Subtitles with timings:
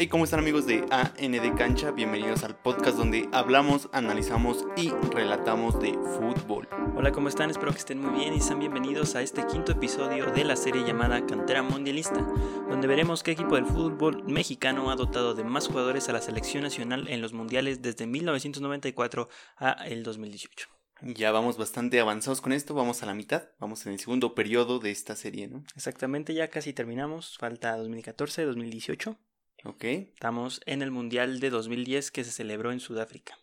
[0.00, 1.90] Hey, ¿cómo están amigos de AND Cancha?
[1.90, 6.66] Bienvenidos al podcast donde hablamos, analizamos y relatamos de fútbol.
[6.96, 7.50] Hola, ¿cómo están?
[7.50, 10.86] Espero que estén muy bien y sean bienvenidos a este quinto episodio de la serie
[10.86, 12.26] llamada Cantera Mundialista,
[12.70, 16.62] donde veremos qué equipo del fútbol mexicano ha dotado de más jugadores a la selección
[16.62, 19.28] nacional en los mundiales desde 1994
[19.58, 20.66] a el 2018.
[21.02, 24.78] Ya vamos bastante avanzados con esto, vamos a la mitad, vamos en el segundo periodo
[24.78, 25.62] de esta serie, ¿no?
[25.76, 29.18] Exactamente, ya casi terminamos, falta 2014, 2018.
[29.64, 29.84] Ok.
[29.84, 33.38] Estamos en el Mundial de 2010 que se celebró en Sudáfrica.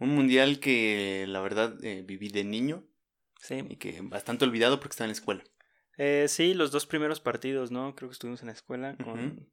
[0.00, 2.84] Un mundial que la verdad eh, viví de niño
[3.40, 3.62] Sí.
[3.68, 5.44] y que bastante olvidado porque estaba en la escuela.
[5.98, 7.94] Eh, sí, los dos primeros partidos, ¿no?
[7.94, 9.48] Creo que estuvimos en la escuela con...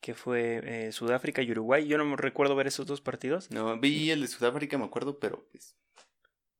[0.00, 1.86] Que fue eh, Sudáfrica y Uruguay.
[1.86, 3.50] Yo no me recuerdo ver esos dos partidos.
[3.50, 5.76] No, vi el de Sudáfrica, me acuerdo, pero pues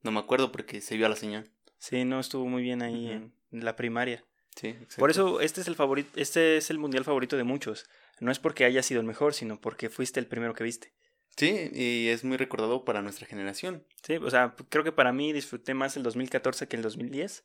[0.03, 1.51] no me acuerdo porque se vio a la señal.
[1.79, 4.25] Sí, no estuvo muy bien ahí en la primaria.
[4.61, 4.77] Sí.
[4.98, 7.87] Por eso este es el favorito, este es el mundial favorito de muchos.
[8.21, 10.93] No es porque haya sido el mejor, sino porque fuiste el primero que viste.
[11.37, 13.84] Sí, y es muy recordado para nuestra generación.
[14.03, 17.45] Sí, o sea, creo que para mí disfruté más el 2014 que el 2010,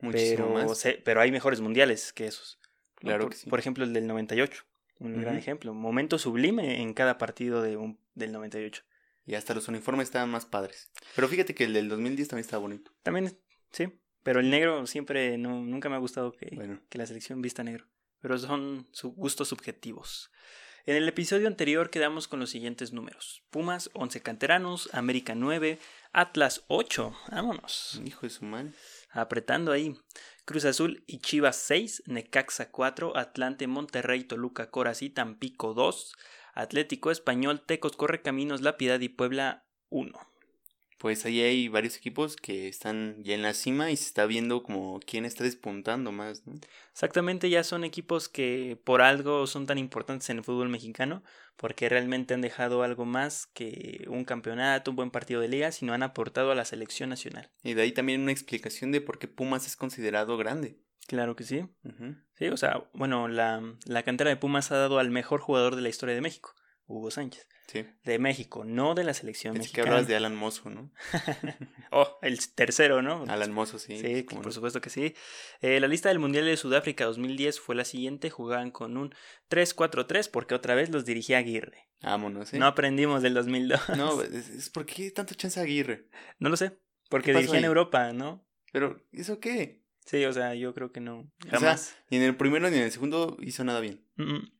[0.00, 0.78] Muchísimo pero, más.
[0.78, 2.60] sé- pero hay mejores mundiales que esos.
[2.96, 3.50] Claro por, que sí.
[3.50, 4.64] por ejemplo, el del 98,
[5.00, 5.38] un gran Ujú.
[5.40, 5.74] ejemplo.
[5.74, 8.84] Momento sublime en cada partido de un, del 98.
[9.24, 10.92] Y hasta los uniformes estaban más padres.
[11.16, 12.92] Pero fíjate que el del 2010 también estaba bonito.
[13.02, 13.36] También,
[13.72, 13.88] sí,
[14.26, 17.62] pero el negro siempre no, nunca me ha gustado que, Bueno, que la selección vista
[17.62, 17.86] negro.
[18.20, 20.30] Pero son su- gustos subjetivos.
[20.84, 23.42] En el episodio anterior quedamos con los siguientes números.
[23.50, 25.78] Pumas 11 canteranos, América 9,
[26.12, 27.14] Atlas 8.
[27.30, 28.00] Vámonos.
[28.04, 28.72] hijo de su madre.
[29.10, 29.94] Apretando ahí.
[30.44, 36.14] Cruz Azul y Chivas 6, Necaxa 4, Atlante, Monterrey, Toluca, Coras y Tampico 2,
[36.54, 40.12] Atlético Español, Tecos, Correcaminos, La Piedad y Puebla 1.
[40.98, 44.62] Pues ahí hay varios equipos que están ya en la cima y se está viendo
[44.62, 46.54] como quién está despuntando más, ¿no?
[46.92, 51.22] Exactamente, ya son equipos que por algo son tan importantes en el fútbol mexicano,
[51.56, 55.92] porque realmente han dejado algo más que un campeonato, un buen partido de liga, sino
[55.92, 57.50] han aportado a la selección nacional.
[57.62, 60.78] Y de ahí también una explicación de por qué Pumas es considerado grande.
[61.06, 61.64] Claro que sí.
[62.34, 65.82] Sí, o sea, bueno, la, la cantera de Pumas ha dado al mejor jugador de
[65.82, 66.54] la historia de México,
[66.86, 67.46] Hugo Sánchez.
[67.66, 67.84] Sí.
[68.04, 69.88] De México, no de la selección Es que mexicana.
[69.90, 70.92] hablas de Alan Mozo, ¿no?
[71.90, 73.24] Oh, el tercero, ¿no?
[73.28, 73.98] Alan Mozo, sí.
[73.98, 74.52] Sí, cómo por no.
[74.52, 75.14] supuesto que sí.
[75.60, 78.30] Eh, la lista del Mundial de Sudáfrica 2010 fue la siguiente.
[78.30, 79.14] Jugaban con un
[79.50, 81.88] 3-4-3 porque otra vez los dirigía Aguirre.
[82.02, 82.58] Vámonos, ¿eh?
[82.58, 83.80] No aprendimos del 2002.
[83.96, 86.08] No, es, es ¿por qué tanta chance a Aguirre?
[86.38, 86.78] No lo sé.
[87.08, 87.64] Porque ¿Qué pasó dirigía en?
[87.64, 88.46] Europa, ¿no?
[88.72, 89.82] Pero, ¿eso qué?
[90.04, 91.20] Sí, o sea, yo creo que no.
[91.20, 91.96] O sea, Jamás.
[92.10, 94.04] ni en el primero ni en el segundo hizo nada bien.
[94.16, 94.52] Mm, mm.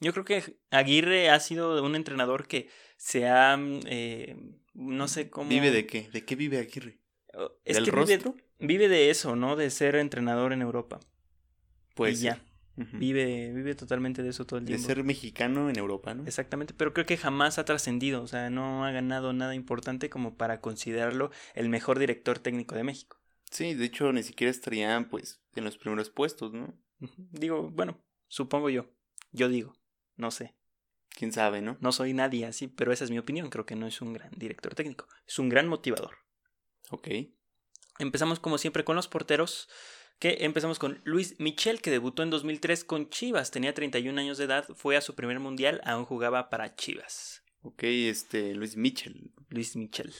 [0.00, 3.56] Yo creo que Aguirre ha sido un entrenador que se ha.
[3.56, 4.36] mm, eh,
[4.74, 5.48] no sé cómo.
[5.50, 6.08] ¿Vive de qué?
[6.12, 6.98] ¿De qué vive Aguirre?
[7.34, 8.34] Oh, Es ¿Del que vive, rostro?
[8.58, 9.56] vive de eso, ¿no?
[9.56, 11.00] De ser entrenador en Europa.
[11.94, 12.42] Pues y ya.
[12.76, 14.88] Vive, vive totalmente de eso todo el De tiempo.
[14.88, 16.24] ser mexicano en Europa, ¿no?
[16.26, 20.36] Exactamente, pero creo que jamás ha trascendido, o sea, no ha ganado nada importante como
[20.36, 23.20] para considerarlo el mejor director técnico de México.
[23.48, 26.74] Sí, de hecho ni siquiera estarían pues en los primeros puestos, ¿no?
[27.30, 28.90] Digo, bueno, supongo yo,
[29.30, 29.74] yo digo,
[30.16, 30.54] no sé,
[31.10, 31.76] Quién sabe, ¿no?
[31.80, 34.32] no soy nadie así, pero esa es mi opinión, creo que no es un gran
[34.36, 36.18] director técnico, es un gran motivador.
[36.90, 37.08] Ok.
[38.00, 39.68] Empezamos como siempre con los porteros,
[40.18, 44.44] que empezamos con Luis Michel, que debutó en 2003 con Chivas, tenía 31 años de
[44.44, 47.44] edad, fue a su primer mundial, aún jugaba para Chivas.
[47.62, 49.32] Ok, este, Luis Mitchell.
[49.48, 50.12] Luis Michel,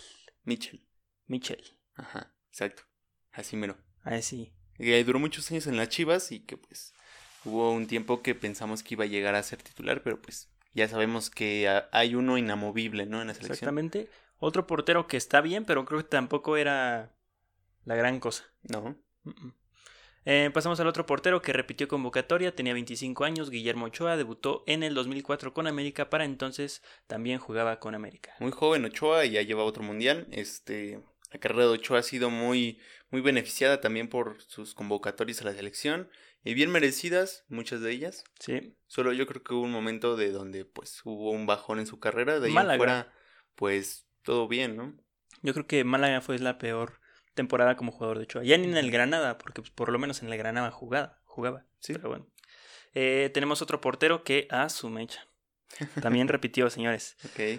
[0.44, 0.86] Mitchell.
[1.26, 1.62] Michel,
[1.94, 2.84] Ajá, exacto.
[3.32, 3.76] Así mero.
[4.02, 4.52] así.
[4.76, 6.93] Que duró muchos años en las Chivas y que pues
[7.44, 10.88] hubo un tiempo que pensamos que iba a llegar a ser titular, pero pues ya
[10.88, 13.20] sabemos que hay uno inamovible, ¿no?
[13.20, 13.54] En la selección.
[13.54, 14.08] Exactamente.
[14.38, 17.12] Otro portero que está bien, pero creo que tampoco era
[17.84, 18.44] la gran cosa.
[18.62, 18.96] No.
[20.26, 24.82] Eh, pasamos al otro portero que repitió convocatoria, tenía 25 años, Guillermo Ochoa, debutó en
[24.82, 28.34] el 2004 con América, para entonces también jugaba con América.
[28.40, 30.26] Muy joven Ochoa y ya lleva otro mundial.
[30.30, 31.00] Este,
[31.30, 32.80] la carrera de Ochoa ha sido muy,
[33.10, 36.08] muy beneficiada también por sus convocatorias a la selección
[36.44, 38.24] y bien merecidas, muchas de ellas.
[38.38, 41.86] Sí, Solo yo creo que hubo un momento de donde pues hubo un bajón en
[41.86, 42.76] su carrera, de ahí en Málaga.
[42.76, 43.12] fuera
[43.54, 44.94] pues todo bien, ¿no?
[45.42, 47.00] yo creo que Málaga fue la peor
[47.34, 48.44] temporada como jugador de Ochoa.
[48.44, 51.66] Ya ni en el Granada, porque pues, por lo menos en el Granada jugaba, jugaba.
[51.80, 51.92] Sí.
[51.92, 52.26] Pero bueno.
[52.94, 55.26] Eh, tenemos otro portero que a su mecha.
[56.02, 57.16] También repitió, señores.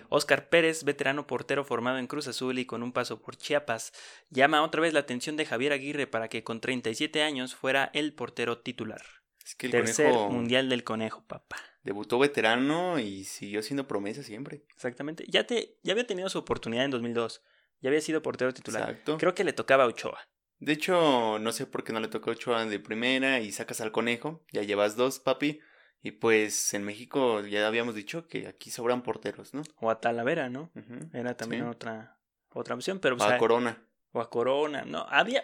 [0.10, 3.94] Oscar Pérez, veterano portero formado en Cruz Azul y con un paso por Chiapas,
[4.30, 8.14] llama otra vez la atención de Javier Aguirre para que con 37 años fuera el
[8.14, 9.02] portero titular.
[9.46, 11.58] Es que el Tercer conejo mundial del conejo, papá.
[11.84, 14.66] debutó veterano y siguió siendo promesa siempre.
[14.74, 15.24] Exactamente.
[15.28, 17.44] Ya, te, ya había tenido su oportunidad en 2002.
[17.82, 18.90] Ya había sido portero titular.
[18.90, 19.18] Exacto.
[19.20, 20.20] Creo que le tocaba a Ochoa.
[20.58, 23.82] De hecho, no sé por qué no le tocó a Ochoa de primera y sacas
[23.82, 24.44] al conejo.
[24.52, 25.60] Ya llevas dos, papi.
[26.06, 29.64] Y pues en México ya habíamos dicho que aquí sobran porteros, ¿no?
[29.80, 30.70] O a Talavera, ¿no?
[31.14, 31.68] Era también sí.
[31.70, 32.20] otra,
[32.50, 33.16] otra opción, pero...
[33.16, 33.82] O a a- Corona.
[34.12, 35.44] o a Corona, no, había,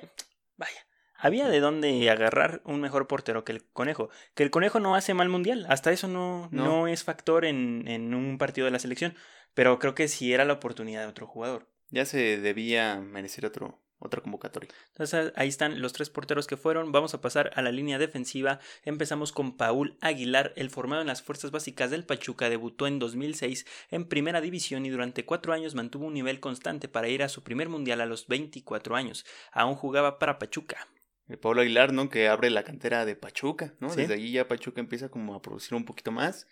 [0.57, 0.85] vaya,
[1.15, 4.11] había de dónde agarrar un mejor portero que el conejo.
[4.35, 6.63] Que el conejo no hace mal mundial, hasta eso no, no.
[6.63, 6.87] No.
[6.87, 9.15] es factor en, en un partido de la selección,
[9.55, 11.67] pero creo que sí era la oportunidad de otro jugador.
[11.89, 14.69] Ya se debía merecer otro, otra convocatoria.
[14.89, 16.91] Entonces ahí están los tres porteros que fueron.
[16.91, 18.59] Vamos a pasar a la línea defensiva.
[18.83, 23.65] Empezamos con Paul Aguilar, el formado en las fuerzas básicas del Pachuca, debutó en 2006
[23.89, 27.43] en primera división y durante cuatro años mantuvo un nivel constante para ir a su
[27.43, 29.25] primer mundial a los 24 años.
[29.51, 30.87] Aún jugaba para Pachuca.
[31.27, 32.09] El Pablo Aguilar, ¿no?
[32.09, 33.89] Que abre la cantera de Pachuca, ¿no?
[33.89, 34.01] Sí.
[34.01, 36.47] Desde ahí ya Pachuca empieza como a producir un poquito más.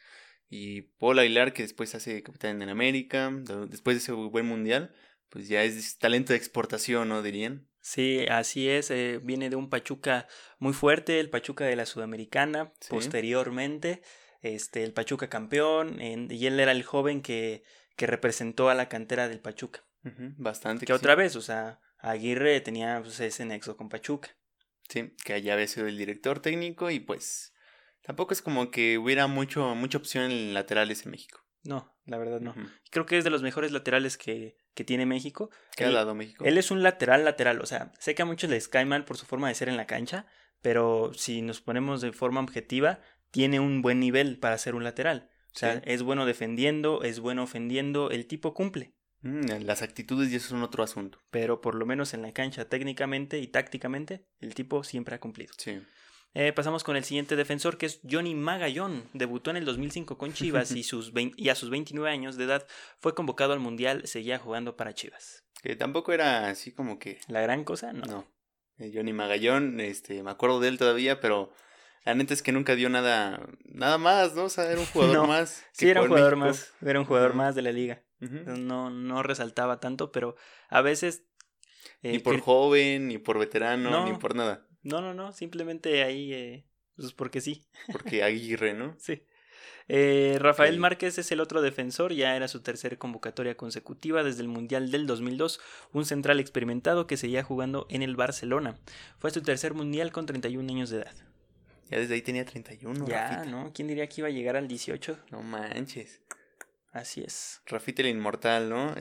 [0.49, 4.93] Y Pablo Aguilar, que después hace capitán en América, de- después de ese buen mundial,
[5.29, 7.21] pues ya es talento de exportación, ¿no?
[7.21, 7.67] Dirían.
[7.81, 8.91] Sí, así es.
[8.91, 10.27] eh, viene de un Pachuca
[10.59, 12.73] muy fuerte, el Pachuca de la Sudamericana.
[12.81, 12.89] Sí.
[12.89, 14.01] Posteriormente,
[14.41, 17.63] este, el Pachuca campeón, en- y él era el joven que,
[17.95, 19.83] que representó a la cantera del Pachuca.
[20.37, 20.85] Bastante.
[20.85, 24.29] Que otra vez, o sea, Aguirre tenía pues, ese nexo con Pachuca.
[24.87, 27.53] Sí, que allá había sido el director técnico y pues
[28.01, 31.41] tampoco es como que hubiera mucho, mucha opción en laterales en México.
[31.63, 32.53] No, la verdad no.
[32.91, 35.49] Creo que es de los mejores laterales que, que tiene México.
[35.75, 36.43] ¿Qué ha dado México?
[36.45, 39.17] Él es un lateral lateral, o sea, sé que a muchos les cae mal por
[39.17, 40.25] su forma de ser en la cancha,
[40.61, 42.99] pero si nos ponemos de forma objetiva,
[43.31, 45.29] tiene un buen nivel para ser un lateral.
[45.55, 45.81] O sea, Sí.
[45.85, 50.63] es bueno defendiendo, es bueno ofendiendo, el tipo cumple, Mm, las actitudes y eso son
[50.63, 51.19] otro asunto.
[51.29, 55.53] pero por lo menos en la cancha técnicamente y tácticamente, el tipo siempre ha cumplido.
[55.57, 55.81] Sí.
[56.35, 59.03] Eh, pasamos con el siguiente defensor que es Johnny Magallón.
[59.13, 62.43] Debutó en el 2005 con Chivas y, sus vein- y a sus 29 años de
[62.45, 62.67] edad
[62.99, 65.43] fue convocado al Mundial, seguía jugando para Chivas.
[65.63, 68.05] Que tampoco era así como que La gran cosa, no.
[68.05, 68.27] No.
[68.77, 71.51] Eh, Johnny Magallón, este, me acuerdo de él todavía, pero
[72.05, 74.45] la neta es que nunca dio nada, nada más, ¿no?
[74.45, 75.65] O sea, era un jugador No, más.
[75.73, 76.47] Sí, era un jugador México.
[76.47, 78.03] más, era un jugador más de la liga.
[78.19, 80.35] No, no resaltaba tanto, pero
[80.69, 81.25] a veces...
[82.03, 84.05] eh, Ni por que- joven, ni por veterano, No.
[84.09, 84.65] ni por nada.
[84.81, 86.65] No, no, no, simplemente ahí, eh,
[86.95, 88.95] pues porque sí, Porque Aguirre, ¿no?
[88.99, 89.23] sí.
[89.91, 90.81] Eh, Rafael Ok.
[90.81, 95.07] Márquez es el otro defensor, ya era su tercera convocatoria consecutiva desde el Mundial del
[95.07, 95.59] 2002,
[95.93, 98.77] un central experimentado que seguía jugando en el Barcelona.
[99.17, 101.15] Fue su tercer Mundial con 31 años de edad.
[101.89, 103.45] Ya desde ahí tenía 31, ya, Rafita.
[103.45, 103.71] ¿no?
[103.73, 105.17] ¿Quién diría que iba a llegar al 18?
[105.31, 106.21] No manches.
[106.91, 107.61] Así es.
[107.65, 108.93] Rafita el inmortal, ¿no?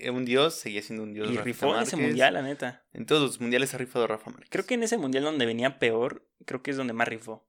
[0.00, 1.30] Eh, Un dios, seguía siendo un dios.
[1.30, 2.08] Y rifó en ese Márquez.
[2.08, 2.84] Mundial, la neta.
[2.92, 4.48] En todos los mundiales ha rifado Rafa Márquez.
[4.50, 7.46] Creo que en ese Mundial donde venía peor, creo que es donde más rifó.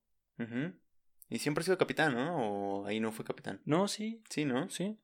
[1.30, 2.36] Y siempre ha sido capitán, ¿no?
[2.82, 3.62] O ahí no fue capitán.
[3.66, 4.70] No, sí, Sí, ¿no?
[4.70, 4.98] sí.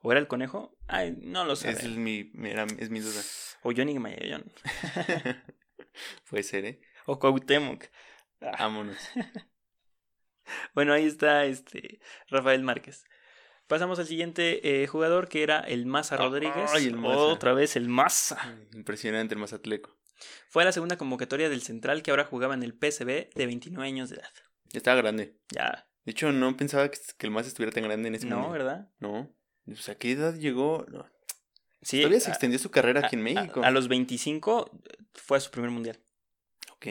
[0.00, 0.76] ¿O era el conejo?
[0.88, 1.70] Ay, no lo sé.
[1.70, 3.20] Es mi, era- es mi duda.
[3.62, 4.50] O Johnny Mayallón.
[6.28, 6.80] Puede ser, ¿eh?
[7.06, 7.84] O Cuauhtémoc.
[8.40, 8.96] Ah, Vámonos.
[10.74, 13.04] Bueno, ahí está este Rafael Márquez.
[13.72, 16.70] Pasamos al siguiente eh, jugador que era el Maza Rodríguez.
[16.74, 17.16] ay, el Maza.
[17.16, 18.36] Otra vez el Maza.
[18.74, 19.96] Impresionante el Mazatleco.
[20.50, 24.10] Fue la segunda convocatoria del central que ahora jugaba en el PSB de 29 años
[24.10, 24.28] de edad.
[24.68, 25.38] Ya estaba grande.
[25.48, 25.88] Ya.
[26.04, 28.52] De hecho, no pensaba que, que el Maza estuviera tan grande en ese No, mundial.
[28.58, 28.88] ¿verdad?
[28.98, 29.34] No.
[29.66, 30.84] O sea, ¿a qué edad llegó?
[30.90, 31.06] No.
[31.80, 32.00] Sí.
[32.02, 33.62] Todavía se extendió su carrera aquí en México.
[33.64, 34.70] A, a los 25
[35.14, 35.98] fue a su primer mundial.
[36.72, 36.88] Ok.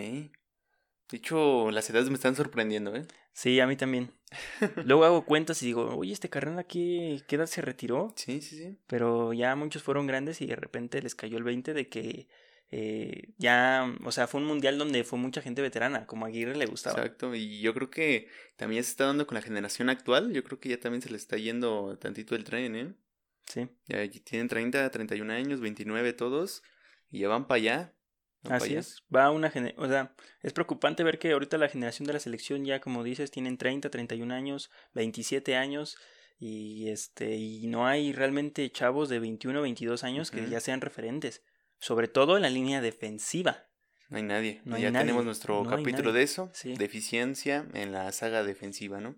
[1.11, 3.05] De hecho, las edades me están sorprendiendo, ¿eh?
[3.33, 4.11] Sí, a mí también.
[4.85, 8.13] Luego hago cuentas y digo, oye, este carnal ¿qué, qué edad se retiró?
[8.15, 8.77] Sí, sí, sí.
[8.87, 12.27] Pero ya muchos fueron grandes y de repente les cayó el 20 de que
[12.73, 16.55] eh, ya, o sea, fue un mundial donde fue mucha gente veterana, como a Aguirre
[16.55, 17.01] le gustaba.
[17.01, 17.35] Exacto.
[17.35, 20.31] Y yo creo que también se está dando con la generación actual.
[20.31, 22.93] Yo creo que ya también se le está yendo tantito el tren, ¿eh?
[23.45, 26.63] Sí, Ya tienen 30, 31 años, 29 todos.
[27.09, 27.93] Y ya van para allá.
[28.49, 29.03] Así es.
[29.13, 32.79] Va una o sea, es preocupante ver que ahorita la generación de la selección ya,
[32.81, 35.97] como dices, tienen 30, 31 años, 27 años
[36.39, 41.43] y este y no hay realmente chavos de 21, 22 años que ya sean referentes,
[41.79, 43.67] sobre todo en la línea defensiva.
[44.09, 44.61] No hay nadie.
[44.65, 45.05] No hay ya nadie.
[45.05, 46.49] tenemos nuestro No capítulo de eso.
[46.53, 46.75] Sí.
[46.75, 49.15] Deficiencia en la saga defensiva, ¿no?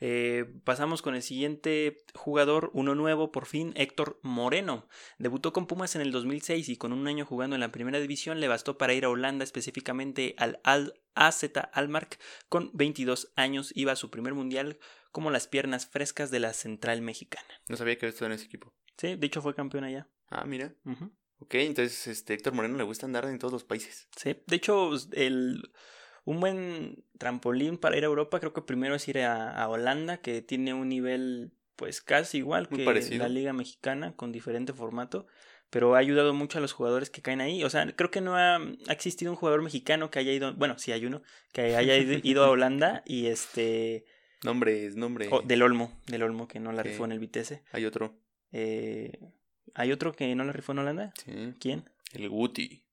[0.00, 4.88] Eh, pasamos con el siguiente jugador, uno nuevo por fin, Héctor Moreno.
[5.18, 8.40] Debutó con Pumas en el 2006 y con un año jugando en la primera división
[8.40, 12.18] le bastó para ir a Holanda, específicamente al Al AZ Almark.
[12.48, 14.78] Con 22 años iba a su primer mundial
[15.12, 17.48] como las piernas frescas de la central mexicana.
[17.68, 18.74] No sabía que había estado en ese equipo.
[18.96, 20.08] Sí, de hecho fue campeón allá.
[20.28, 20.74] Ah, mira.
[20.84, 21.12] Ujú.
[21.38, 24.08] Ok, entonces este Héctor Moreno le gusta andar en todos los países.
[24.16, 25.62] Sí, de hecho, el,
[26.24, 30.18] un buen trampolín para ir a Europa creo que primero es ir a, a Holanda,
[30.18, 33.22] que tiene un nivel pues casi igual Muy que parecido.
[33.24, 35.26] la liga mexicana, con diferente formato,
[35.70, 37.64] pero ha ayudado mucho a los jugadores que caen ahí.
[37.64, 40.78] O sea, creo que no ha, ha existido un jugador mexicano que haya ido, bueno,
[40.78, 44.04] sí hay uno, que haya ido, a Holanda y este...
[44.44, 44.90] Nombre.
[45.30, 47.62] Oh, del Olmo, del Olmo que no la rifó en el Vitesse.
[47.72, 48.14] Hay otro.
[48.52, 49.18] Eh,
[49.74, 51.14] ¿Hay otro que no la rifó en Holanda?
[51.24, 51.32] Sí.
[51.58, 51.90] ¿Quién?
[52.12, 52.83] El Guti.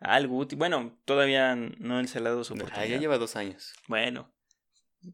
[0.00, 0.56] El Guti.
[0.56, 3.74] Bueno, todavía no se le ha dado su Ah, ya lleva dos años.
[3.88, 4.32] Bueno,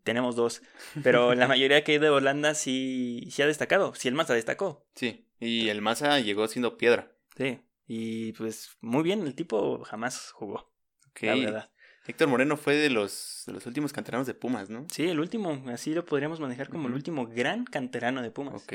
[0.02, 0.62] tenemos dos.
[1.02, 3.94] Pero la mayoría que hay de Holanda sí, sí ha destacado.
[3.94, 4.86] Sí, el Maza destacó.
[4.94, 5.28] Sí.
[5.40, 7.12] Y el Maza llegó siendo piedra.
[7.36, 7.60] Sí.
[7.86, 10.72] Y pues muy bien, el tipo jamás jugó.
[11.10, 11.22] Ok.
[11.22, 11.70] La verdad.
[12.06, 14.86] Héctor Moreno fue de los, de los últimos canteranos de Pumas, ¿no?
[14.90, 18.62] Sí, el último, así lo podríamos manejar como el último gran canterano de Pumas.
[18.62, 18.74] Ok.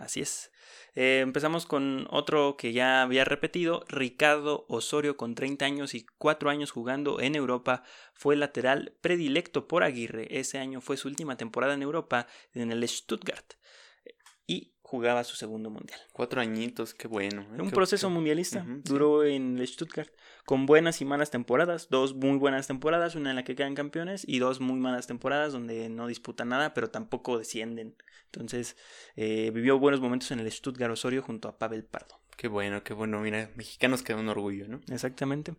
[0.00, 0.50] Así es.
[0.94, 6.48] Eh, empezamos con otro que ya había repetido, Ricardo Osorio con 30 años y 4
[6.48, 7.82] años jugando en Europa,
[8.14, 10.26] fue lateral predilecto por Aguirre.
[10.40, 13.52] Ese año fue su última temporada en Europa en el Stuttgart
[14.46, 16.00] y jugaba su segundo mundial.
[16.12, 17.42] Cuatro añitos, qué bueno.
[17.42, 17.60] ¿eh?
[17.60, 18.64] Un Qué- proceso qué- mundialista.
[18.66, 20.10] Duró en el Stuttgart
[20.44, 21.88] con buenas y malas temporadas.
[21.90, 25.52] Dos muy buenas temporadas, una en la que quedan campeones, y dos muy malas temporadas
[25.52, 27.94] donde no disputan nada, pero tampoco descienden.
[28.32, 28.76] Entonces,
[29.16, 32.20] eh, vivió buenos momentos en el Stuttgart Osorio junto a Pavel Pardo.
[32.36, 33.20] Qué bueno, qué bueno.
[33.20, 34.80] Mira, mexicanos queda un orgullo, ¿no?
[34.90, 35.54] Exactamente.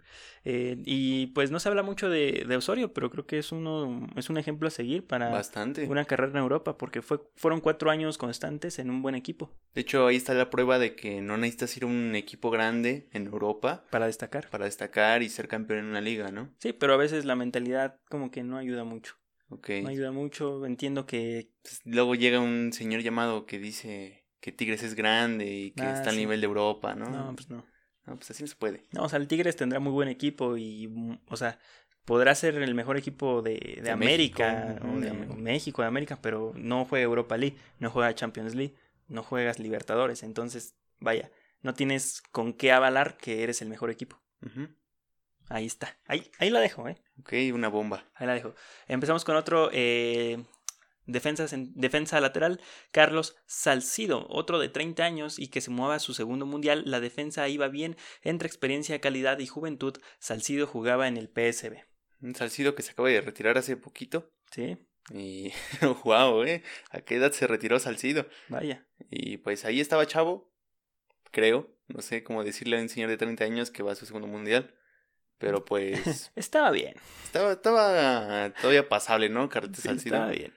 [0.46, 4.08] Eh, y pues no se habla mucho de, de Osorio, pero creo que es uno
[4.16, 5.86] es un ejemplo a seguir para Bastante.
[5.86, 9.82] una carrera en Europa, porque fue, fueron cuatro años constantes en un buen equipo De
[9.82, 13.28] hecho, ahí está la prueba de que no necesitas ir a un equipo grande en
[13.28, 14.50] Europa para destacar.
[14.50, 16.50] para destacar y ser campeón en una liga, ¿no?
[16.58, 19.21] Sí, pero a veces la mentalidad como que no ayuda mucho.
[19.52, 19.70] Ok.
[19.84, 20.66] No ayuda mucho.
[20.66, 25.72] Entiendo que Pues, luego llega un señor llamado que dice que Tigres es grande y
[25.72, 26.22] que Ah, está al sí.
[26.22, 27.10] nivel de Europa, ¿no?
[27.10, 27.66] no, pues no.
[28.08, 28.82] No, pues así no se puede.
[28.92, 31.60] No, o sea, el Tigres tendrá muy buen equipo y, mm, o sea,
[32.06, 36.20] podrá ser el mejor equipo de, de, De América México, o de México, de América,
[36.20, 38.74] pero no juega Europa League, no juega Champions League,
[39.08, 40.24] no juegas Libertadores.
[40.24, 41.30] Entonces, vaya,
[41.62, 44.20] no tienes con qué avalar que eres el mejor equipo.
[44.44, 44.68] Ujú.
[45.52, 46.00] Ahí está.
[46.06, 46.96] Ahí, ahí la dejo, ¿eh?
[47.20, 48.06] Ok, una bomba.
[48.16, 48.56] Ahí la dejo.
[48.88, 50.42] Empezamos con otro eh,
[51.06, 56.46] defensa, lateral, Carlos Salcido, otro de 30 años y que se mueva a su segundo
[56.46, 56.84] mundial.
[56.86, 59.98] La defensa iba bien entre experiencia, calidad y juventud.
[60.20, 61.84] Salcido jugaba en el PSB.
[62.22, 64.32] Un Salcido que se acaba de retirar hace poquito.
[64.52, 64.78] Sí,
[65.14, 65.52] Y
[66.06, 66.64] wow, ¿eh?
[66.92, 68.26] ¿A qué edad se retiró Salcido?
[68.48, 68.88] vaya.
[69.10, 70.50] Y pues ahí estaba Chavo,
[71.32, 71.76] creo.
[71.90, 74.28] No sé cómo decirle a un señor de 30 años que va a su segundo
[74.28, 74.78] mundial.
[75.42, 76.94] Pero pues Estaba bien.
[77.26, 79.50] estaba, estaba todavía pasable, ¿no?
[79.50, 80.16] Carrete Sí, Salcido.
[80.16, 80.54] estaba bien.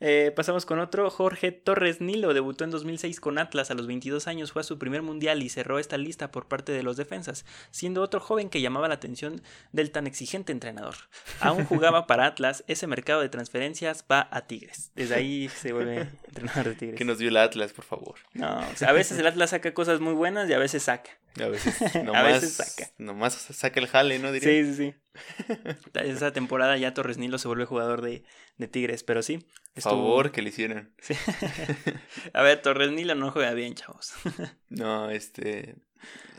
[0.00, 4.28] Eh, pasamos con otro, Jorge Torres Nilo, debutó en 2006 con Atlas, a los 22
[4.28, 7.44] años fue a su primer mundial y cerró esta lista por parte de los defensas,
[7.72, 9.42] siendo otro joven que llamaba la atención
[9.72, 10.94] del tan exigente entrenador.
[11.40, 16.06] Aún jugaba para Atlas, ese mercado de transferencias va a Tigres, desde ahí se vuelve
[16.28, 16.96] entrenador de Tigres.
[16.98, 18.14] Que nos dio el Atlas, por favor.
[18.34, 21.10] No, o sea, a veces el Atlas saca cosas muy buenas y a veces saca.
[21.44, 22.90] A veces A nomás, veces saca.
[22.98, 24.32] nomás saca el jale, ¿no?
[24.32, 24.48] Diría.
[24.64, 24.94] Sí, sí, sí.
[25.94, 28.22] Esa temporada ya Torres Nilo se vuelve jugador de,
[28.56, 29.46] de Tigres, pero sí.
[29.74, 30.94] estuvo- Favor que le hicieran.
[31.00, 31.14] Sí.
[32.32, 34.12] A ver, Torres Nilo no juega bien, chavos.
[34.68, 35.76] No, este.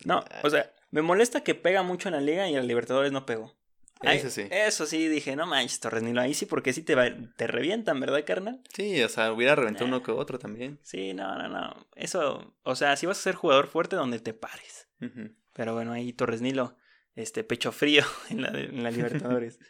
[0.06, 3.25] No, o sea, me molesta que pega mucho en la liga y en Libertadores no
[3.25, 3.58] pegó.
[4.01, 4.48] Ay, Eso sí.
[4.50, 8.00] Eso sí, dije, no manches, Torres Nilo, ahí sí, porque sí te, va- te revientan,
[8.00, 8.62] ¿verdad, carnal?
[8.74, 9.98] Sí, o sea, hubiera reventado Nah.
[9.98, 10.79] uno que otro también.
[10.84, 11.86] Sí, no, no, no.
[11.98, 14.88] Eso, o sea, si vas a ser jugador fuerte, donde te pares.
[15.53, 16.75] Pero bueno, ahí Torres Nilo,
[17.15, 19.60] este, pecho frío en la, en la Libertadores.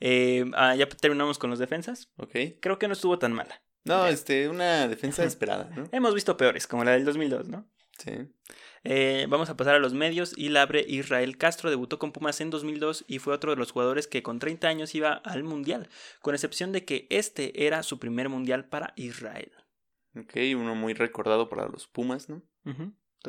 [0.00, 2.12] Eh, ah, ya terminamos con los defensas.
[2.18, 2.30] Ok.
[2.60, 3.64] Creo que no estuvo tan mala.
[3.82, 5.88] No, este, una defensa esperada, ¿no?
[5.90, 7.68] Hemos visto peores, como la del 2002, ¿no?
[7.98, 8.12] Sí.
[8.84, 12.40] Eh, vamos a pasar a los medios y la abre Israel Castro debutó con Pumas
[12.40, 15.88] en 2002 y fue otro de los jugadores que con 30 años iba al Mundial,
[16.20, 19.50] con excepción de que este era su primer Mundial para Israel.
[20.16, 22.42] Ok, uno muy recordado para los Pumas, ¿no?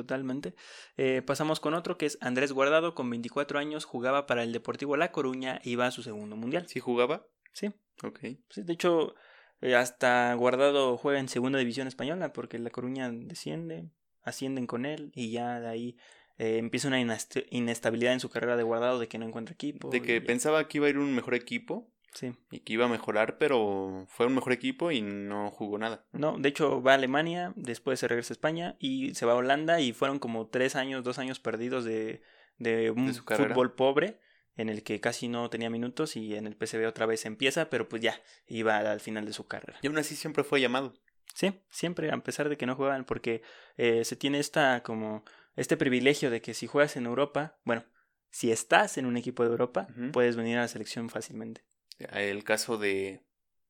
[0.03, 0.55] Totalmente.
[0.97, 4.95] Eh, pasamos con otro que es Andrés Guardado, con 24 años jugaba para el Deportivo
[4.97, 6.67] La Coruña y iba a su segundo Mundial.
[6.67, 7.25] ¿Sí jugaba?
[7.53, 7.71] Sí,
[8.03, 8.19] Ok.
[8.49, 9.15] sí, de hecho
[9.61, 13.89] eh, hasta Guardado juega en segunda división española porque La Coruña desciende,
[14.23, 15.97] ascienden con él y ya de ahí
[16.37, 19.89] eh, empieza una inest- inestabilidad en su carrera de Guardado de que no encuentra equipo.
[19.89, 22.33] De que pensaba que iba a ir un mejor equipo Sí.
[22.51, 26.05] y que iba a mejorar, pero fue un mejor equipo y no jugó nada.
[26.11, 29.35] No, de hecho va a Alemania, después se regresa a España y se va a
[29.35, 32.21] Holanda y fueron como tres años, dos años perdidos de,
[32.57, 33.49] de un De su carrera.
[33.53, 34.19] fútbol pobre
[34.57, 37.87] en el que casi no tenía minutos y en el PSV otra vez empieza, pero
[37.87, 39.79] pues ya iba al final de su carrera.
[39.81, 40.93] Y aún así siempre fue llamado.
[41.33, 43.41] Sí, siempre, a pesar de que no juegan, porque
[43.77, 45.23] eh, se tiene esta como
[45.55, 47.85] este privilegio de que si juegas en Europa, bueno,
[48.31, 51.63] si estás en un equipo de Europa, puedes venir a la selección fácilmente.
[51.99, 53.23] El caso de.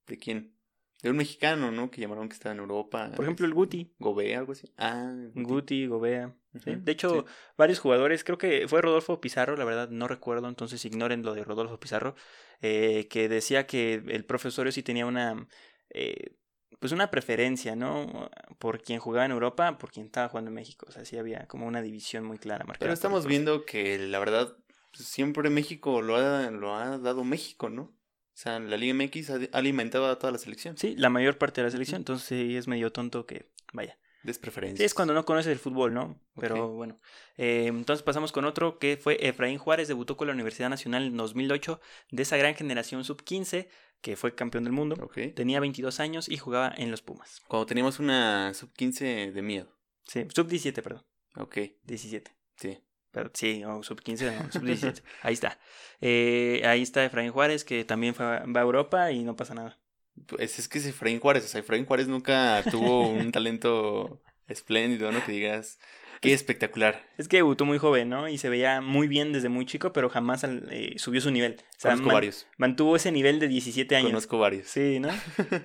[0.07, 0.55] ¿De quién?
[1.01, 1.89] De un mexicano, ¿no?
[1.89, 3.12] Que llamaron que estaba en Europa.
[3.15, 3.93] Por ejemplo, el Guti.
[4.00, 4.69] Gobea, algo así.
[4.77, 6.36] Ah, Guti, Guti Gobea.
[6.51, 7.33] De hecho, sí.
[7.57, 11.43] varios jugadores, creo que fue Rodolfo Pizarro, la verdad no recuerdo, entonces ignoren lo de
[11.43, 12.15] Rodolfo Pizarro,
[12.62, 15.48] eh, que decía que el profesorio sí tenía una,
[15.91, 16.36] eh,
[16.79, 18.31] pues una preferencia, ¿no?
[18.57, 20.88] Por quien jugaba en Europa, por quien estaba jugando en México.
[20.89, 22.79] O sea, sí había como una división muy clara marcada.
[22.79, 24.57] Pero estamos viendo que la verdad,
[24.93, 27.95] siempre México lo ha, lo ha dado México, ¿no?
[28.39, 30.77] O sea, la Liga MX alimentado a toda la selección.
[30.77, 34.00] Sí, la mayor parte de la selección, entonces sí es medio tonto que, vaya.
[34.24, 34.77] Despreferencias.
[34.77, 36.17] Sí, es cuando no conoces el fútbol, ¿no?
[36.39, 37.01] Pero bueno.
[37.36, 41.17] Eh, entonces pasamos con otro que fue Efraín Juárez, debutó con la Universidad Nacional en
[41.17, 41.81] 2008,
[42.12, 43.67] de esa gran generación sub-15,
[44.00, 44.96] que fue campeón del mundo.
[45.36, 47.41] Tenía 22 años y jugaba en los Pumas.
[47.46, 49.77] Cuando teníamos una sub-15 de miedo.
[50.05, 51.03] Sí, sub-17, perdón.
[51.36, 52.34] Ok, 17.
[52.55, 52.79] sí.
[53.12, 55.01] Pero, sí, o sub-15, no, sub-17.
[55.22, 55.60] ahí está.
[56.01, 59.80] Eh, ahí está Efraín Juárez, que también fue, va a Europa y no pasa nada.
[60.28, 61.46] Pues es que es Efraín Juárez.
[61.46, 65.24] O sea, Efraín Juárez nunca tuvo un talento espléndido, ¿no?
[65.25, 65.80] Que digas,
[66.21, 67.05] qué espectacular.
[67.17, 68.27] Es que debutó muy joven, ¿no?
[68.27, 71.57] Y se veía muy bien desde muy chico, pero jamás eh, subió su nivel.
[71.59, 72.47] O sea, Conozco man- varios.
[72.57, 74.09] mantuvo ese nivel de 17 años.
[74.09, 74.67] Conozco varios.
[74.67, 75.09] Sí, ¿no?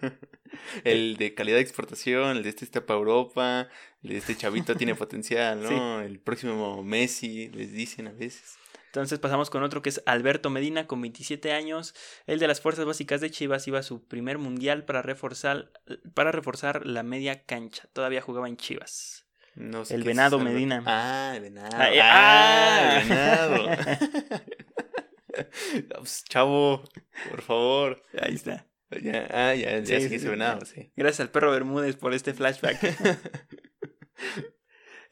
[0.85, 3.69] el de calidad de exportación, el de este está para Europa,
[4.03, 6.01] el de este chavito tiene potencial, ¿no?
[6.01, 8.57] El próximo Messi, les dicen a veces.
[8.87, 11.97] Entonces pasamos con otro que es Alberto Medina con 27 años.
[12.29, 15.73] El de las fuerzas básicas de Chivas iba a su primer mundial para reforzar,
[16.15, 17.89] para reforzar la media cancha.
[17.93, 19.24] Todavía jugaba en Chivas.
[19.55, 20.39] No sé El es Venado.
[20.39, 20.83] Medina.
[20.87, 21.77] Ah, el venado.
[21.77, 23.67] Ah, Ah, el venado.
[25.97, 26.85] Pues, Chavo,
[27.31, 28.03] por favor.
[28.21, 28.67] Ahí está.
[29.03, 30.25] Ya, ah, ya, ya Sí, sí, sí.
[30.27, 30.93] el venado, sí.
[30.95, 32.79] Gracias al perro Bermúdez por este flashback.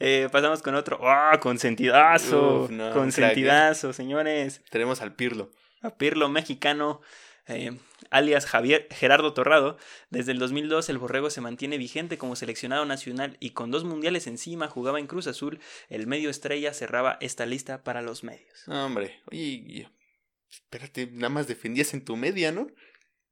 [0.05, 0.99] Eh, pasamos con otro.
[1.03, 1.39] ¡Ah!
[1.41, 2.65] consentidazo.
[2.65, 4.61] Uf, no, consentidazo, señores.
[4.69, 5.53] Tenemos al Pirlo.
[5.81, 7.01] A Pirlo mexicano,
[7.47, 7.79] eh,
[8.13, 9.77] alias Javier Gerardo Torrado.
[10.11, 14.27] Desde el 2002 el Borrego se mantiene vigente como seleccionado nacional y con dos mundiales
[14.27, 15.61] encima jugaba en Cruz Azul.
[15.89, 18.69] El medio estrella cerraba esta lista para los medios.
[18.69, 19.89] Hombre, oye,
[20.51, 22.69] espérate, nada más defendías en tu media, ¿no?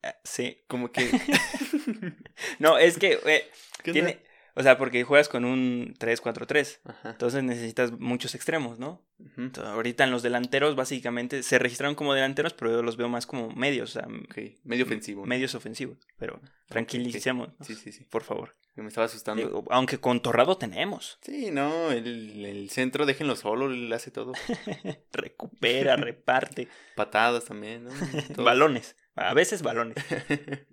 [0.02, 0.62] Ah, sí.
[0.66, 1.10] Como que...
[2.58, 3.50] No, es que eh,
[3.84, 4.29] tiene...
[4.54, 6.80] O sea, porque juegas con un 3-4-3.
[6.84, 7.10] Ajá.
[7.10, 9.02] Entonces necesitas muchos extremos, ¿no?
[9.36, 13.26] Entonces, ahorita en los delanteros básicamente se registraron como delanteros, pero yo los veo más
[13.26, 14.08] como medios, o sea,
[14.64, 15.22] medio ofensivo.
[15.22, 15.26] ¿no?
[15.26, 15.98] medios ofensivos.
[16.18, 18.04] Pero tranquilicemos, Sí, sí, sí.
[18.04, 18.56] por favor.
[18.76, 19.64] Me estaba asustando.
[19.70, 21.18] Aunque con Torrado tenemos.
[21.20, 24.32] Sí, no, el, el centro déjenlo solo, él hace todo.
[25.12, 26.68] Recupera, reparte.
[26.96, 27.90] Patadas también, ¿no?
[28.34, 28.44] Todo.
[28.44, 28.96] Balones.
[29.16, 29.96] A veces balones.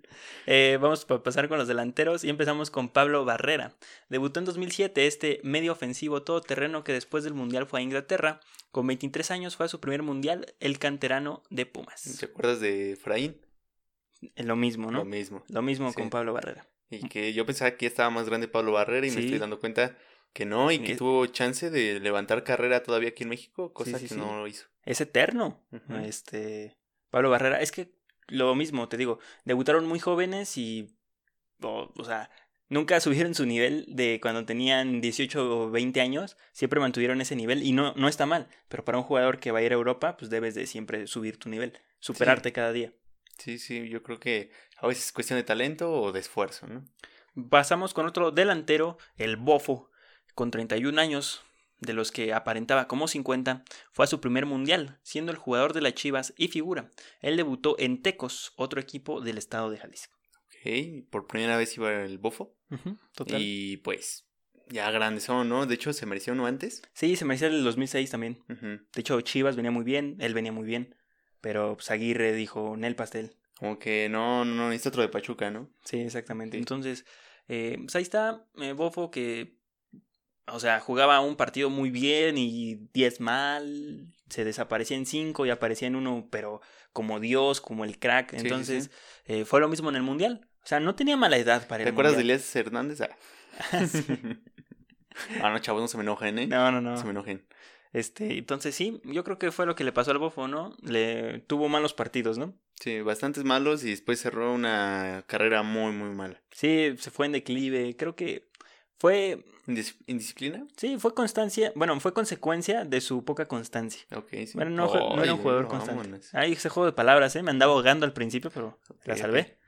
[0.46, 3.76] Eh, vamos a pasar con los delanteros y empezamos con Pablo Barrera.
[4.08, 8.40] Debutó en 2007 este medio ofensivo todoterreno que después del Mundial fue a Inglaterra.
[8.70, 12.16] Con 23 años fue a su primer Mundial, el canterano de Pumas.
[12.18, 13.38] ¿Te acuerdas de Efraín?
[14.34, 14.98] Es Lo mismo, ¿no?
[15.00, 15.44] Lo mismo.
[15.48, 15.96] Lo mismo Sí.
[15.96, 16.66] con Pablo Barrera.
[16.90, 19.96] Y que yo pensaba que estaba más grande Pablo Barrera y me estoy dando cuenta
[20.32, 24.08] que no, y que tuvo chance de levantar carrera todavía aquí en México, cosa sí,
[24.08, 24.66] que no lo hizo.
[24.84, 25.62] Es eterno.
[26.02, 26.78] Este.
[27.10, 27.60] Pablo Barrera.
[27.60, 27.97] Es que
[28.28, 29.18] lo mismo, te digo.
[29.44, 30.94] Debutaron muy jóvenes y.
[31.62, 32.30] O, o sea.
[32.70, 36.36] Nunca subieron su nivel de cuando tenían 18 o 20 años.
[36.52, 38.48] Siempre mantuvieron ese nivel y no, no está mal.
[38.68, 41.38] Pero para un jugador que va a ir a Europa, pues debes de siempre subir
[41.38, 41.78] tu nivel.
[41.98, 42.92] Superarte cada día.
[43.38, 46.84] Sí, sí, yo creo que a veces es cuestión de talento o de esfuerzo, ¿no?
[47.48, 49.90] Pasamos con otro delantero, el Bofo,
[50.34, 51.42] con 31 años,
[51.80, 55.80] de los que aparentaba como 50, fue a su primer mundial, siendo el jugador de
[55.80, 56.90] las Chivas y figura.
[57.20, 60.16] Él debutó en Tecos, otro equipo del estado de Jalisco.
[60.46, 62.56] Ok, por primera vez iba el bofo.
[63.14, 63.40] total.
[63.40, 64.26] Y pues,
[64.68, 65.66] ya grandes son, ¿no?
[65.66, 66.82] De hecho, se merecía uno antes.
[66.94, 68.42] Sí, se merecía el 2006 también.
[68.48, 70.96] De hecho, Chivas venía muy bien, él venía muy bien,
[71.40, 73.36] pero pues, Aguirre dijo, Nel Pastel.
[73.58, 75.68] Como que no, no, no, necesita otro de Pachuca, ¿no?
[75.84, 76.56] Sí, exactamente.
[76.56, 76.60] Sí.
[76.60, 77.04] Entonces,
[77.48, 79.57] eh, pues ahí está eh, Bofo que,
[80.52, 85.50] o sea, jugaba un partido muy bien y 10 mal, se desaparecía en 5 y
[85.50, 86.60] aparecía en uno, pero
[86.92, 88.30] como Dios, como el crack.
[88.32, 88.90] Sí, sí, Entonces, sí.
[89.32, 90.48] eh, fue lo mismo en el Mundial.
[90.64, 92.22] O sea, no tenía mala edad para ¿Te el acuerdas de.
[92.22, 93.00] Elías Hernández?
[93.00, 93.08] Ah.
[95.42, 96.46] ah, no, chavos, no se me enojen, ¿eh?
[96.46, 97.20] No, no, No se me no.
[97.20, 97.46] enojen.
[97.92, 100.76] Este, entonces sí, yo creo que fue lo que le pasó al Bofo, ¿no?
[100.82, 102.54] Le tuvo malos partidos, ¿no?
[102.78, 106.40] Sí, bastantes malos y después cerró una carrera muy, muy mala.
[106.52, 107.96] Sí, se fue en declive.
[107.96, 108.50] Creo que
[108.98, 110.66] fue, Indis- ¿Indisciplina?
[110.76, 114.02] sí, fue constancia, bueno, fue consecuencia de su poca constancia.
[114.14, 114.52] Ok, sí.
[114.54, 116.02] Bueno, no, no era un jugador constante.
[116.02, 116.34] vámonos.
[116.34, 117.42] Ahí ese juego de palabras, ¿eh?
[117.42, 119.58] Me andaba ahogando al principio, pero la salvé.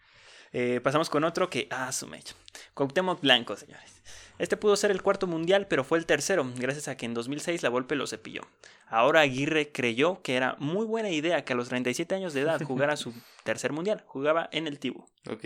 [0.52, 1.68] Eh, pasamos con otro que...
[1.70, 2.34] Ah, su mecha.
[2.74, 4.02] Cuauhtémoc Blanco, señores.
[4.38, 7.62] Este pudo ser el cuarto mundial, pero fue el tercero, gracias a que en 2006
[7.62, 8.40] la Volpe lo cepilló.
[8.88, 12.60] Ahora Aguirre creyó que era muy buena idea que a los 37 años de edad
[12.62, 13.12] jugara su
[13.44, 14.02] tercer mundial.
[14.06, 15.04] Jugaba en el Tibu.
[15.28, 15.42] Ok.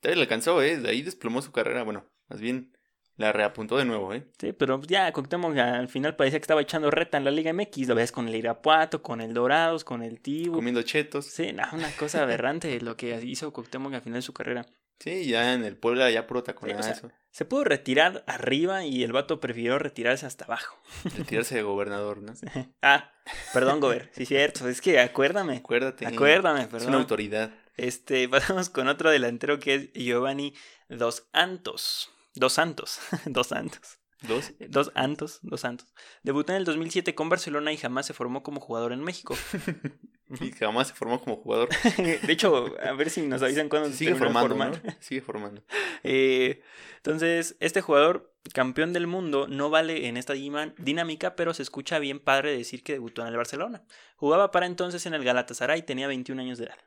[0.00, 0.76] Todavía le alcanzó, ¿eh?
[0.76, 1.82] De ahí desplomó su carrera.
[1.84, 2.76] Bueno, más bien
[3.16, 4.26] la reapuntó de nuevo, ¿eh?
[4.38, 7.88] Sí, pero ya Cuauhtémoc al final parecía que estaba echando reta en la Liga MX.
[7.88, 10.54] Lo ves con el Irapuato, con el Dorados, con el Tibu.
[10.54, 11.26] Comiendo chetos.
[11.26, 14.66] Sí, no, una cosa aberrante lo que hizo Cuauhtémoc al final de su carrera.
[14.98, 17.10] Sí, ya en el Puebla ya puro Sí, taconada o sea, eso.
[17.32, 20.78] Se pudo retirar arriba y el vato prefirió retirarse hasta abajo.
[21.16, 22.32] Retirarse de gobernador, ¿no?
[22.82, 23.10] ah,
[23.52, 24.10] perdón, Gober.
[24.12, 24.68] Sí, cierto.
[24.68, 25.56] Es que acuérdame.
[25.56, 26.06] Acuérdate.
[26.06, 26.94] Acuérdame, Es una perdón.
[26.94, 27.50] autoridad.
[27.76, 30.54] Este, pasamos con otro delantero que es Giovanni
[30.88, 32.10] Dos Santos.
[32.34, 33.00] Dos Santos.
[33.26, 33.98] Dos Santos.
[34.22, 34.52] Dos.
[34.68, 35.40] Dos Santos.
[35.42, 35.92] Dos Santos.
[36.22, 39.36] Debutó en el 2007 con Barcelona y jamás se formó como jugador en México.
[40.40, 41.68] Y jamás se formó como jugador.
[41.98, 44.82] De hecho, a ver si nos avisan cuándo sigue formando, formar.
[44.82, 44.92] ¿no?
[45.00, 45.62] Sigue formando.
[46.04, 46.62] Eh,
[46.96, 52.18] entonces, este jugador, campeón del mundo, no vale en esta dinámica, pero se escucha bien
[52.18, 53.84] padre decir que debutó en el Barcelona.
[54.16, 56.78] Jugaba para entonces en el Galatasaray, tenía 21 años de edad.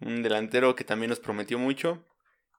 [0.00, 2.02] Un delantero que también nos prometió mucho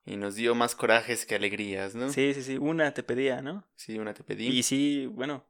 [0.08, 2.10] y nos dio más corajes que alegrías, ¿no?
[2.12, 3.64] Sí, sí, sí, una te pedía, ¿no?
[3.76, 4.48] Sí, una te pedí.
[4.48, 5.46] Y sí, bueno,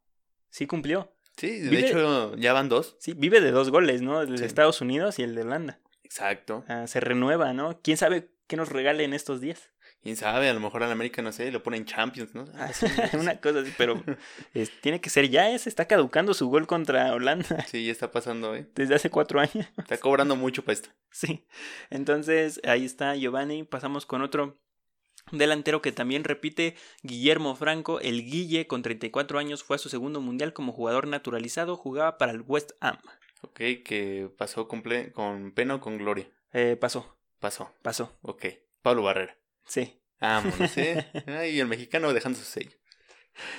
[0.49, 1.13] sí cumplió.
[1.37, 2.95] Sí, de vive- hecho ya van dos.
[2.99, 4.21] Sí, vive de dos goles, ¿no?
[4.21, 4.45] El de Sí.
[4.45, 5.79] Estados Unidos y el de Holanda.
[6.03, 6.65] Exacto.
[6.67, 7.79] Ah, se renueva, ¿no?
[7.83, 9.69] ¿Quién sabe qué nos regale en estos días?
[10.03, 12.45] Quién sabe, a lo mejor al América, no sé, lo ponen Champions, ¿no?
[12.55, 12.85] Ah, sí,
[13.19, 14.01] Una cosa así, pero
[14.53, 18.11] es- tiene que ser ya, se está caducando su gol contra Holanda sí, ya está
[18.11, 18.67] pasando, ¿eh?
[18.75, 19.67] desde hace cuatro años.
[19.77, 20.89] Está cobrando mucho para esto.
[21.09, 21.45] Sí.
[21.89, 23.63] Entonces, ahí está Giovanni.
[23.63, 24.59] Pasamos con otro
[25.31, 27.99] delantero que también repite, Guillermo Franco.
[27.99, 31.75] El Guille, con 34 años, fue a su segundo mundial como jugador naturalizado.
[31.75, 32.97] Jugaba para el West Ham.
[33.41, 34.83] Ok, que pasó con,
[35.13, 36.29] con pena o con gloria.
[36.53, 37.73] Eh, pasó, Pasó.
[37.81, 38.15] pasó.
[38.21, 38.45] Ok.
[38.83, 39.35] Pablo Barrera.
[39.67, 40.01] Sí.
[40.19, 41.05] Vámonos, ¿eh?
[41.27, 42.71] Ay, el mexicano dejando su sello.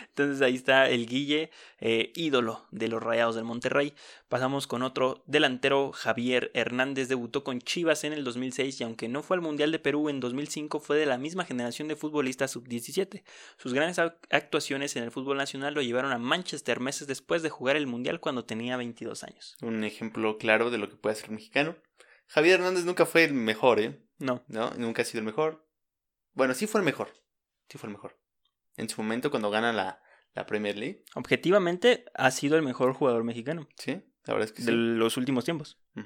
[0.09, 3.95] Entonces ahí está el Guille, eh, ídolo de los Rayados del Monterrey.
[4.29, 9.23] Pasamos con otro delantero, Javier Hernández, debutó con Chivas en el 2006 y aunque no
[9.23, 13.23] fue al Mundial de Perú en 2005, fue de la misma generación de futbolistas sub-17.
[13.57, 17.51] Sus grandes ac- actuaciones en el fútbol nacional lo llevaron a Manchester meses después de
[17.51, 19.57] jugar el Mundial cuando tenía 22 años.
[19.63, 21.77] Un ejemplo claro de lo que puede hacer un mexicano.
[22.27, 24.03] Javier Hernández nunca fue el mejor, ¿eh?
[24.19, 25.68] No, No, nunca ha sido el mejor.
[26.39, 27.13] Bueno, sí fue el mejor.
[27.69, 28.19] Sí fue el mejor.
[28.77, 30.01] En su momento cuando gana la,
[30.35, 31.05] la Premier League.
[31.15, 33.93] objetivamente ha sido el mejor jugador mexicano Sí,
[34.25, 34.67] la verdad es que sí.
[34.67, 35.79] de los últimos tiempos.
[35.97, 36.03] O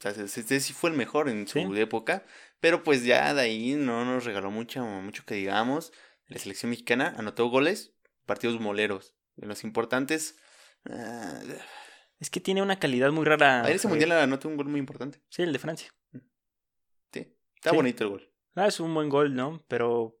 [0.00, 1.80] sea, este sí fue el mejor en su Sí.
[1.80, 2.26] época.
[2.60, 5.92] Pero pues ya de ahí no nos regaló mucho, mucho que digamos.
[6.26, 7.94] La selección mexicana anotó goles,
[8.26, 9.14] partidos moleros.
[9.36, 10.36] En los importantes.
[10.90, 11.40] ah,
[12.18, 13.62] Es que tiene una calidad muy rara.
[13.62, 15.20] a ese mundial anotó un gol muy importante.
[15.28, 15.94] Sí, el de Francia.
[17.12, 17.36] Sí.
[17.54, 17.76] Está Sí.
[17.76, 18.32] bonito el gol.
[18.56, 19.64] Ah, es un buen gol, ¿no?
[19.68, 20.18] Pero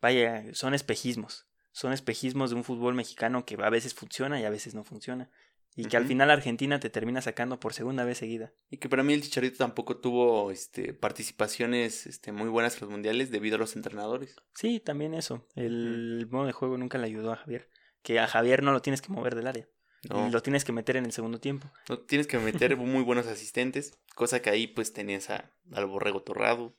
[0.00, 1.46] vaya, son espejismos.
[1.70, 5.30] Son espejismos de un fútbol mexicano que a veces funciona y a veces no funciona.
[5.76, 8.52] Y que al final Argentina te termina sacando por segunda vez seguida.
[8.70, 12.90] Y que para mí el Chicharito tampoco tuvo este, participaciones este, muy buenas en los
[12.90, 14.36] mundiales debido a los entrenadores.
[14.54, 15.48] Sí, también eso.
[15.56, 17.68] El modo de juego nunca le ayudó a Javier.
[18.02, 19.68] Que a Javier no lo tienes que mover del área.
[20.08, 21.70] No, Lo tienes que meter en el segundo tiempo.
[21.88, 26.22] no tienes que meter muy buenos asistentes, cosa que ahí pues tenías a, al Borrego
[26.22, 26.76] Torrado,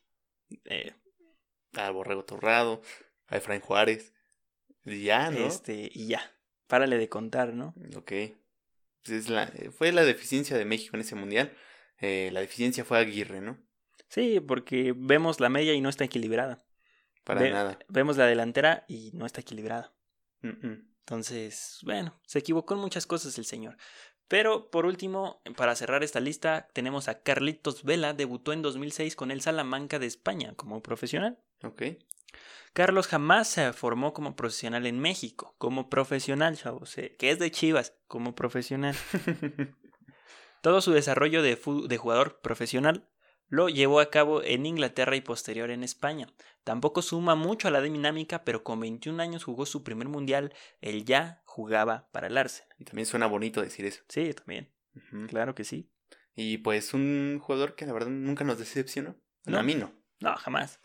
[0.66, 0.94] Eh,
[1.74, 2.82] al Borrego Torrado,
[3.28, 4.14] a Efraín Juárez.
[4.86, 5.48] Y ya, ¿no?
[5.48, 6.32] Este, y ya.
[6.68, 7.74] Párale de contar, ¿no?
[7.96, 8.12] Ok.
[9.04, 11.56] Es la, fue la deficiencia de México en ese mundial.
[12.00, 13.58] Eh, la deficiencia fue Aguirre, ¿no?
[14.10, 16.66] Sí, porque vemos la media y no está equilibrada.
[17.24, 17.80] Para Ve- nada.
[17.88, 19.96] Vemos la delantera y no está equilibrada.
[20.42, 20.96] Mm, mm.
[21.00, 23.78] Entonces, bueno, se equivocó en muchas cosas el señor.
[24.28, 29.32] Pero por último, para cerrar esta lista, tenemos a Carlitos Vela, debutó en 2006 con
[29.32, 31.38] el Salamanca de España como profesional.
[31.64, 31.84] Ok.
[32.74, 37.52] Carlos jamás se formó como profesional en México, como profesional, chavos, eh, que es de
[37.52, 38.96] Chivas, como profesional.
[40.62, 41.58] Todo su desarrollo de,
[41.88, 43.08] de jugador profesional
[43.48, 46.28] lo llevó a cabo en Inglaterra y posterior en España.
[46.64, 50.54] Tampoco suma mucho a la dinámica, pero con 21 años jugó su primer mundial.
[50.82, 52.70] Él ya jugaba para el Arsenal.
[52.80, 54.04] y también suena bonito decir eso.
[54.10, 54.72] Sí, también.
[55.28, 55.92] Claro que sí.
[56.36, 59.16] Y pues un jugador que la verdad nunca nos decepcionó.
[59.46, 59.60] No.
[59.60, 59.94] A mí no.
[60.20, 60.80] No, jamás.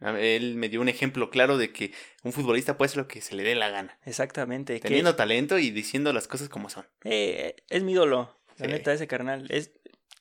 [0.00, 3.34] Él me dio un ejemplo claro de que un futbolista puede hacer lo que se
[3.34, 3.98] le dé la gana.
[4.04, 4.74] Exactamente.
[4.74, 6.86] que- Teniendo talento y diciendo las cosas como son.
[7.04, 8.38] Eh, es mi ídolo.
[8.58, 8.72] La Sí.
[8.72, 9.46] neta, ese carnal.
[9.50, 9.72] Es,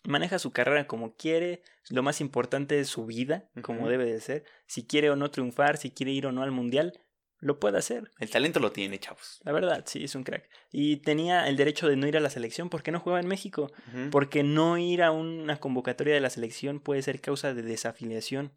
[0.08, 1.62] maneja su carrera como quiere.
[1.89, 4.43] Lo más importante es su vida, como debe de ser.
[4.65, 7.00] Si quiere o no triunfar, si quiere ir o no al mundial,
[7.39, 8.12] lo puede hacer.
[8.20, 9.39] El talento lo tiene, chavos.
[9.43, 10.50] La verdad, sí, es un crack.
[10.72, 13.72] Y tenía el derecho de no ir a la selección porque no juega en México.
[14.12, 18.54] Porque no ir a una convocatoria de la selección puede ser causa de desafiliación.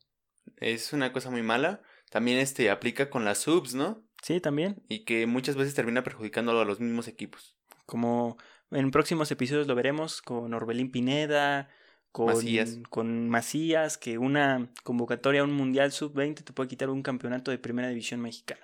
[0.56, 1.82] Es una cosa muy mala.
[2.10, 4.04] También este aplica con las subs, ¿no?
[4.22, 4.82] Sí, también.
[4.88, 7.56] Y que muchas veces termina perjudicándolo a los mismos equipos.
[7.86, 8.38] Como
[8.70, 11.68] en próximos episodios lo veremos con Orbelín Pineda,
[12.12, 12.78] con Macías.
[12.88, 17.58] con Macías, que una convocatoria a un Mundial Sub-20 te puede quitar un campeonato de
[17.58, 18.60] Primera División Mexicana.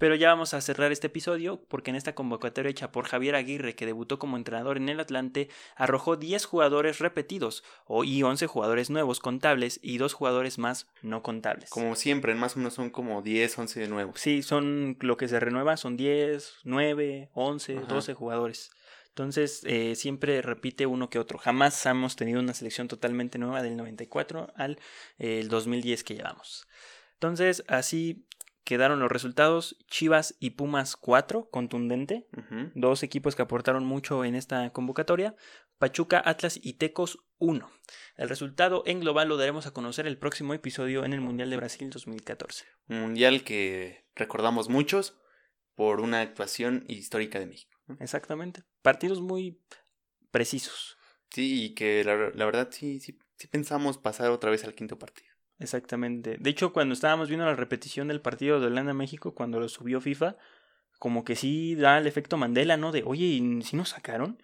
[0.00, 3.74] Pero ya vamos a cerrar este episodio porque en esta convocatoria hecha por Javier Aguirre,
[3.74, 8.88] que debutó como entrenador en el Atlante, arrojó 10 jugadores repetidos o, y 11 jugadores
[8.88, 11.68] nuevos contables y dos jugadores más no contables.
[11.68, 14.18] Como siempre, más o menos son como 10, 11 nuevos.
[14.18, 17.86] Sí, son lo que se renueva, son 10, 9, 11, Ajá.
[17.86, 18.70] 12 jugadores.
[19.20, 21.36] Entonces, eh, siempre repite uno que otro.
[21.36, 24.78] Jamás hemos tenido una selección totalmente nueva del 94 al
[25.18, 26.66] eh, el 2010 que llevamos.
[27.12, 28.26] Entonces, así
[28.64, 29.76] quedaron los resultados.
[29.88, 32.28] Chivas y Pumas 4, contundente.
[32.74, 35.36] Dos equipos que aportaron mucho en esta convocatoria.
[35.76, 37.70] Pachuca, Atlas y Tecos 1.
[38.16, 41.58] El resultado en global lo daremos a conocer el próximo episodio en el Mundial de
[41.58, 42.64] Brasil 2014.
[42.88, 45.18] Un mundial que recordamos muchos
[45.74, 47.69] por una actuación histórica de México.
[47.98, 48.62] Exactamente.
[48.82, 49.60] Partidos muy
[50.30, 50.96] precisos.
[51.30, 54.98] Sí, y que la, la verdad sí, sí, sí pensamos pasar otra vez al quinto
[54.98, 55.30] partido.
[55.58, 56.36] Exactamente.
[56.38, 60.36] De hecho, cuando estábamos viendo la repetición del partido de Holanda-México, cuando lo subió FIFA,
[60.98, 62.92] como que sí da el efecto Mandela, ¿no?
[62.92, 64.42] De, oye, ¿y si nos sacaron?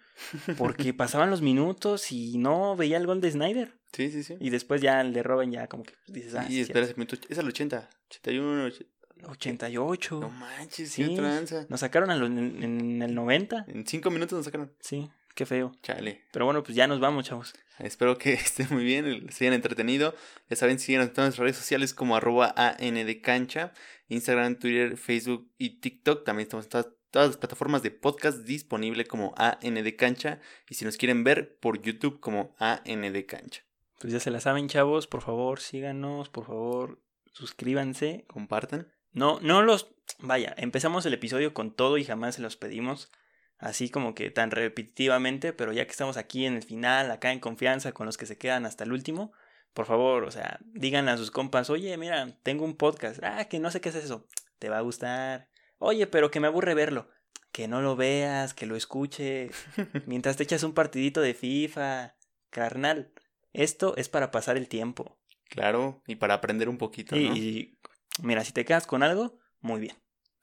[0.57, 3.79] Porque pasaban los minutos y no veía el gol de Snyder.
[3.93, 4.37] Sí, sí, sí.
[4.39, 7.15] Y después ya le roban ya como que dices, ah, y sí, espera ese minuto.
[7.29, 8.91] Es al 80, 81, 80.
[9.25, 10.19] 88.
[10.19, 11.15] No manches, Sí.
[11.15, 11.65] tranza.
[11.69, 13.65] Nos sacaron lo- en, en el 90.
[13.67, 14.73] En cinco minutos nos sacaron.
[14.79, 15.71] Sí, qué feo.
[15.83, 16.23] Chale.
[16.31, 17.53] Pero bueno, pues ya nos vamos, chavos.
[17.79, 20.15] Espero que estén muy bien, se hayan entretenido.
[20.49, 23.73] Ya saben, síganos en todas nuestras redes sociales como arroba ANDcancha,
[24.07, 26.23] Instagram, Twitter, Facebook y TikTok.
[26.23, 30.39] También estamos en todas, todas las plataformas de podcast disponible como ANDcancha.
[30.69, 33.63] Y si nos quieren ver por YouTube como ANDcancha.
[33.99, 35.07] Pues ya se la saben, chavos.
[35.07, 36.29] Por favor, síganos.
[36.29, 37.01] Por favor,
[37.31, 38.25] suscríbanse.
[38.27, 38.91] Compartan.
[39.11, 39.87] No, no los.
[40.19, 43.11] Vaya, empezamos el episodio con todo y jamás se los pedimos.
[43.57, 47.39] Así como que tan repetitivamente, pero ya que estamos aquí en el final, acá en
[47.39, 49.31] confianza, con los que se quedan hasta el último,
[49.73, 53.19] por favor, o sea, díganle a sus compas, oye, mira, tengo un podcast.
[53.23, 54.27] Ah, que no sé qué es eso.
[54.59, 55.49] Te va a gustar.
[55.79, 57.09] Oye, pero que me aburre verlo.
[57.51, 59.51] Que no lo veas, que lo escuches.
[60.05, 62.15] Mientras te echas un partidito de FIFA.
[62.49, 63.11] Carnal,
[63.53, 65.19] esto es para pasar el tiempo.
[65.49, 67.35] Claro, y para aprender un poquito, ¿no?
[67.35, 67.77] y
[68.23, 69.95] mira, si te quedas con algo, muy bien.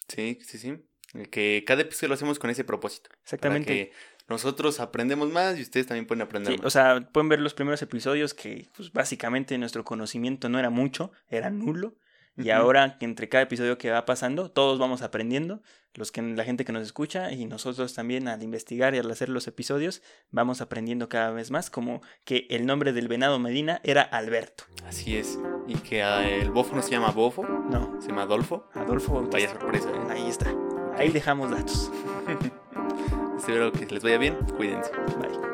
[0.09, 0.85] Sí, sí, sí.
[1.31, 3.09] Que cada episodio lo hacemos con ese propósito.
[3.11, 3.67] Para Exactamente.
[3.73, 3.93] que
[4.29, 6.67] nosotros aprendemos más y ustedes también pueden aprender Sí, más.
[6.67, 11.13] o sea, pueden ver los primeros episodios que pues, básicamente nuestro conocimiento no era mucho,
[11.29, 11.97] era nulo.
[12.37, 15.63] Y ahora que entre cada episodio que va pasando, todos vamos aprendiendo,
[15.95, 19.29] los que la gente que nos escucha y nosotros también al investigar y al hacer
[19.29, 24.03] los episodios, vamos aprendiendo cada vez más, como que el nombre del venado Medina era
[24.03, 24.65] Alberto.
[24.87, 25.39] Así es.
[25.69, 28.69] Y que ah, el bofo no se llama bofo, No, se llama Adolfo.
[28.75, 29.37] Adolfo Bautista.
[29.37, 29.89] Vaya sorpresa.
[29.91, 30.11] ¿eh?
[30.11, 30.53] Ahí está.
[30.97, 31.91] Ahí dejamos datos.
[33.39, 34.37] Espero que les vaya bien.
[34.57, 34.91] Cuídense.
[35.21, 35.54] Bye.